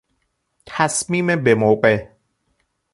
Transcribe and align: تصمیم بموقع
تصمیم 0.65 1.35
بموقع 1.43 2.07